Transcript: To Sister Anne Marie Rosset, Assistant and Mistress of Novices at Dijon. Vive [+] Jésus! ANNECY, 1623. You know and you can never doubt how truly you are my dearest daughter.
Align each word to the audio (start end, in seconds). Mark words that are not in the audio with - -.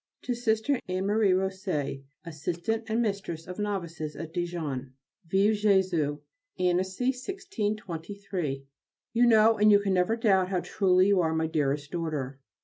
To 0.23 0.33
Sister 0.33 0.79
Anne 0.87 1.05
Marie 1.05 1.31
Rosset, 1.35 2.01
Assistant 2.25 2.85
and 2.89 3.03
Mistress 3.03 3.45
of 3.45 3.59
Novices 3.59 4.15
at 4.15 4.33
Dijon. 4.33 4.93
Vive 5.27 5.53
[+] 5.55 5.63
Jésus! 5.63 6.19
ANNECY, 6.57 7.11
1623. 7.11 8.65
You 9.13 9.27
know 9.27 9.59
and 9.59 9.71
you 9.71 9.79
can 9.79 9.93
never 9.93 10.15
doubt 10.15 10.49
how 10.49 10.61
truly 10.61 11.05
you 11.09 11.21
are 11.21 11.35
my 11.35 11.45
dearest 11.45 11.91
daughter. 11.91 12.39